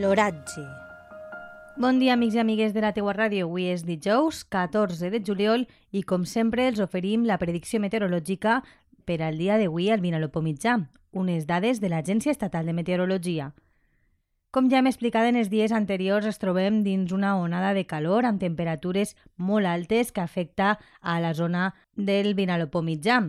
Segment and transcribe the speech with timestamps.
[0.00, 0.62] L'oratge.
[1.76, 3.44] Bon dia, amics i amigues de la teua ràdio.
[3.44, 8.62] Avui és dijous, 14 de juliol, i com sempre els oferim la predicció meteorològica
[9.04, 10.78] per al dia d'avui al Vinalopó mitjà,
[11.12, 13.50] unes dades de l'Agència Estatal de Meteorologia.
[14.50, 18.24] Com ja hem explicat en els dies anteriors, ens trobem dins una onada de calor
[18.24, 23.20] amb temperatures molt altes que afecta a la zona del Vinalopó mitjà.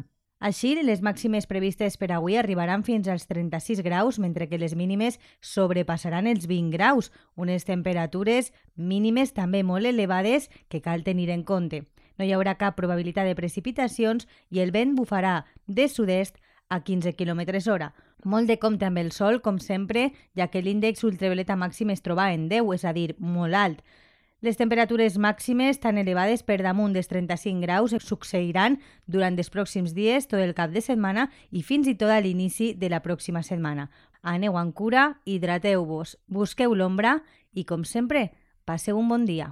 [0.42, 5.20] Així, les màximes previstes per avui arribaran fins als 36 graus, mentre que les mínimes
[5.38, 11.84] sobrepassaran els 20 graus, unes temperatures mínimes també molt elevades que cal tenir en compte.
[12.18, 16.42] No hi haurà cap probabilitat de precipitacions i el vent bufarà de sud-est
[16.74, 17.94] a 15 km hora.
[18.26, 22.32] Molt de compte amb el sol, com sempre, ja que l'índex ultravioleta màxim es troba
[22.34, 23.86] en 10, és a dir, molt alt.
[24.42, 30.26] Les temperatures màximes tan elevades per damunt dels 35 graus succeiran durant els pròxims dies,
[30.26, 33.92] tot el cap de setmana i fins i tot a l'inici de la pròxima setmana.
[34.26, 37.20] Aneu amb cura, hidrateu-vos, busqueu l'ombra
[37.54, 38.32] i, com sempre,
[38.66, 39.52] passeu un bon dia.